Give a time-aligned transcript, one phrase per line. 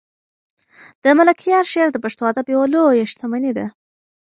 [1.03, 3.65] د ملکیار شعر د پښتو ادب یوه لویه شتمني ده.